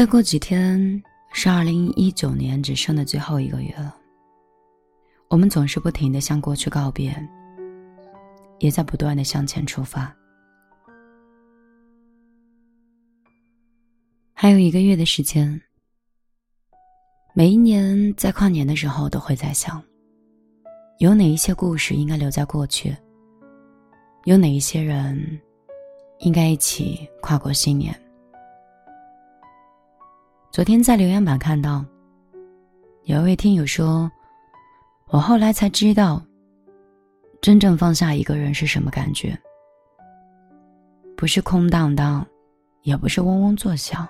[0.00, 0.80] 再过几天
[1.30, 3.94] 是二零一九年只剩的最后一个月了。
[5.28, 7.14] 我们总是不停的向过去告别，
[8.60, 10.10] 也在不断的向前出发。
[14.32, 15.60] 还有一个月的时间。
[17.34, 19.84] 每一年在跨年的时候，都会在想，
[20.98, 22.96] 有哪一些故事应该留在过去，
[24.24, 25.38] 有哪一些人
[26.20, 27.94] 应该一起跨过新年。
[30.52, 31.84] 昨天在留言板看到，
[33.04, 34.10] 有一位听友说
[35.06, 36.20] ：“我后来才知道，
[37.40, 39.38] 真正放下一个人是什么感觉，
[41.16, 42.26] 不是空荡荡，
[42.82, 44.06] 也不是嗡嗡作响。”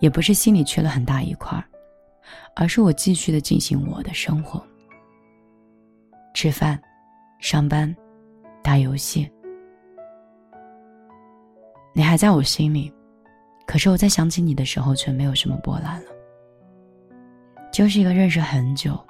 [0.00, 1.64] 也不是心里缺了很大一块
[2.56, 4.60] 而是我继续的进行我的生活，
[6.34, 6.80] 吃饭、
[7.38, 7.94] 上班、
[8.64, 9.30] 打游戏。
[11.92, 12.92] 你还在我心里，
[13.72, 16.10] 可是我在想起你的时候，却没有什么波澜了。
[17.72, 19.02] 就是一个认识很久，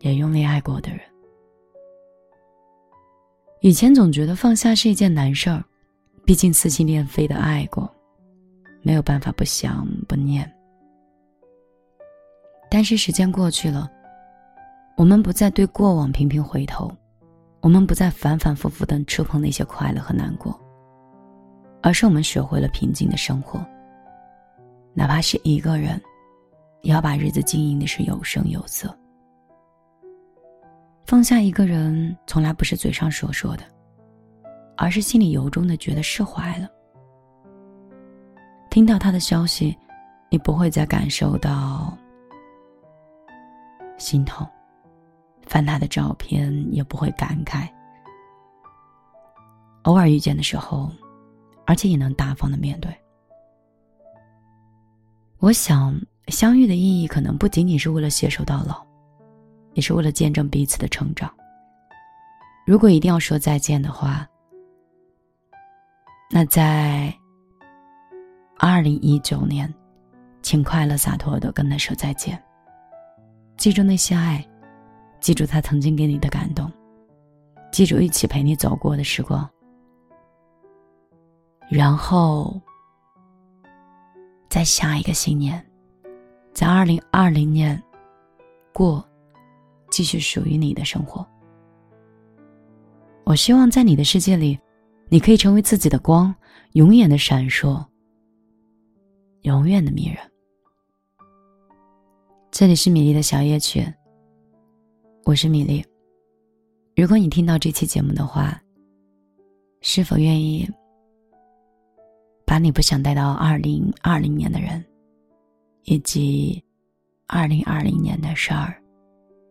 [0.00, 0.98] 也用力爱过的人。
[3.60, 5.64] 以前总觉得放下是一件难事儿，
[6.26, 7.88] 毕竟撕心裂肺的爱过。
[8.82, 10.52] 没有办法不想不念，
[12.68, 13.88] 但是时间过去了，
[14.96, 16.90] 我们不再对过往频频回头，
[17.60, 20.60] 我们不再反反复复的触碰那些快乐和难过，
[21.88, 23.64] 而是我们学会了平静的生活。
[24.92, 25.98] 哪怕是一个人，
[26.82, 28.94] 也要把日子经营的是有声有色。
[31.06, 33.64] 放下一个人，从来不是嘴上说说的，
[34.76, 36.68] 而是心里由衷的觉得释怀了。
[38.68, 39.74] 听到他的消息，
[40.28, 41.96] 你不会再感受到
[43.96, 44.46] 心痛；
[45.46, 47.66] 翻他的照片，也不会感慨。
[49.84, 50.92] 偶尔遇见的时候，
[51.68, 52.90] 而且也能大方的面对。
[55.36, 55.94] 我想，
[56.28, 58.82] 相遇的意义可能不仅仅是为了携手到老，
[59.74, 61.30] 也是为了见证彼此的成长。
[62.66, 64.26] 如果一定要说再见的话，
[66.30, 67.14] 那在。
[68.60, 69.72] 二零一九年，
[70.42, 72.42] 请快乐洒脱的跟他说再见。
[73.56, 74.44] 记住那些爱，
[75.20, 76.68] 记住他曾经给你的感动，
[77.70, 79.48] 记住一起陪你走过的时光。
[81.70, 82.58] 然后，
[84.48, 85.62] 在下一个新年，
[86.52, 87.80] 在二零二零年，
[88.72, 89.06] 过
[89.90, 91.26] 继续属于你的生活。
[93.24, 94.58] 我希望在你的世界里，
[95.10, 96.34] 你可以成为自己的光，
[96.72, 97.84] 永远的闪烁。
[99.42, 100.16] 永远的迷人。
[102.50, 103.86] 这里是米粒的小夜曲，
[105.24, 105.84] 我是米粒。
[106.96, 108.60] 如果你听到这期节目的话，
[109.80, 110.68] 是否愿意
[112.48, 114.82] 把你不想带到二零二零年的人，
[115.84, 116.64] 以及
[117.26, 118.74] 二零二零年的事儿，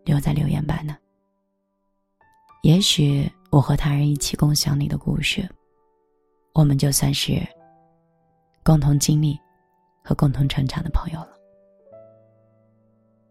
[0.03, 0.97] 留在留言板呢？
[2.63, 5.47] 也许我和他人一起共享你的故事，
[6.55, 7.39] 我们就算是
[8.63, 9.39] 共同经历。
[10.07, 11.31] 和共同成长的朋友了。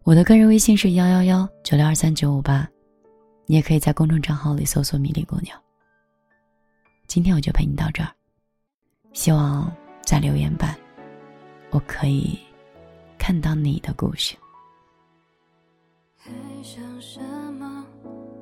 [0.03, 2.69] 我的个人微信是幺幺幺九六二三九五八，
[3.47, 5.59] 你也可以在公众账号里搜索“米粒姑娘”。
[7.09, 8.13] 今天我就陪你到这儿，
[9.17, 9.73] 希望
[10.03, 10.77] 在留言板，
[11.71, 12.39] 我可以
[13.17, 14.37] 看到你的故事。
[16.19, 16.31] 还
[16.63, 17.19] 想什
[17.55, 17.83] 么？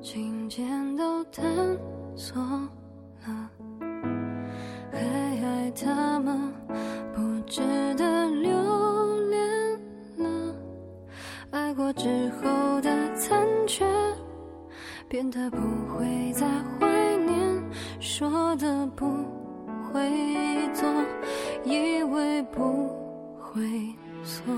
[0.01, 1.45] 今天都探
[2.17, 2.37] 索
[3.25, 3.49] 了，
[4.91, 6.51] 还爱他吗？
[7.13, 7.61] 不值
[7.95, 8.51] 得留
[9.29, 9.79] 恋
[10.17, 10.55] 了，
[11.51, 13.85] 爱过之后的残缺，
[15.07, 15.57] 变得不
[15.87, 16.45] 会再
[16.77, 17.63] 怀念，
[18.01, 19.05] 说的不
[19.95, 20.11] 会
[20.73, 20.85] 做，
[21.63, 22.89] 以为不
[23.39, 23.61] 会
[24.25, 24.53] 错，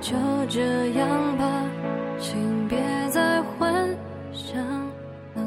[0.00, 0.16] 就
[0.48, 0.62] 这
[0.94, 1.62] 样吧，
[2.18, 2.78] 请别
[3.10, 3.94] 再幻
[4.32, 4.58] 想
[5.34, 5.44] 了，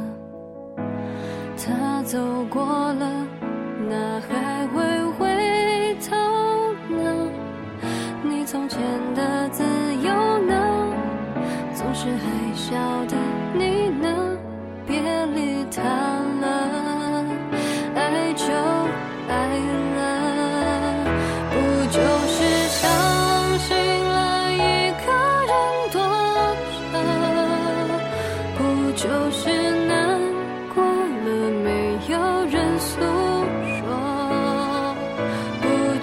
[1.58, 2.64] 他走过
[2.94, 3.25] 了，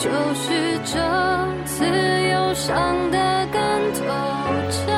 [0.03, 0.99] 就是这
[1.65, 3.61] 次又伤得更
[3.95, 4.01] 透
[4.69, 4.91] 彻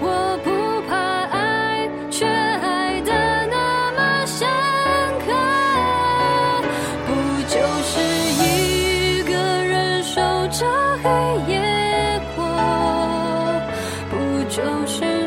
[0.00, 0.50] 我不
[0.88, 0.96] 怕
[1.28, 3.12] 爱却爱得
[3.46, 4.48] 那么深
[5.24, 5.26] 刻
[7.06, 7.08] 不
[7.46, 7.54] 就
[7.84, 7.94] 是
[8.42, 9.32] 一个
[9.62, 10.66] 人守着
[11.04, 11.08] 黑
[11.52, 12.42] 夜过
[14.10, 14.58] 不就
[14.88, 15.17] 是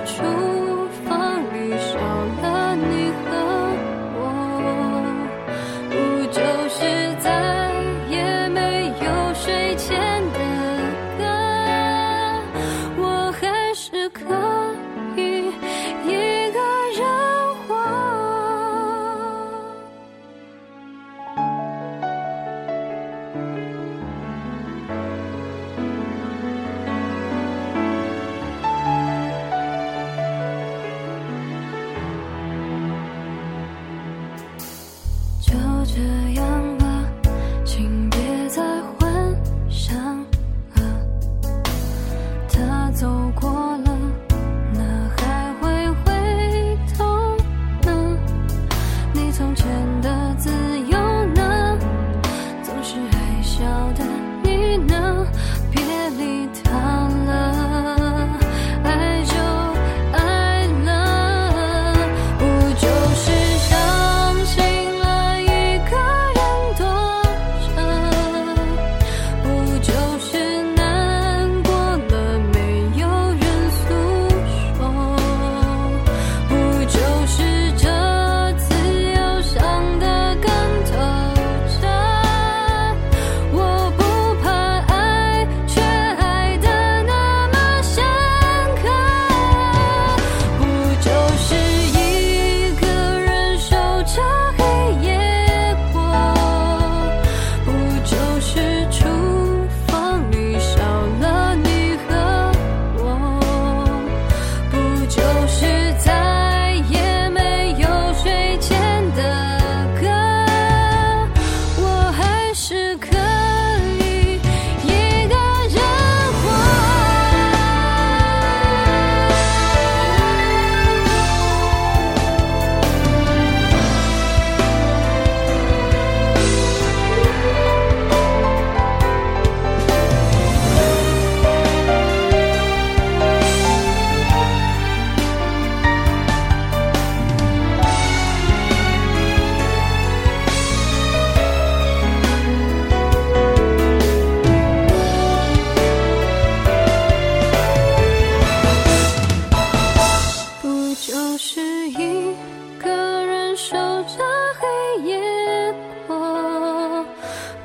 [153.64, 154.24] 守着
[154.60, 155.76] 黑夜
[156.08, 157.06] 过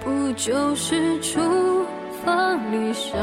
[0.04, 1.40] 不就是厨
[2.22, 3.16] 房里少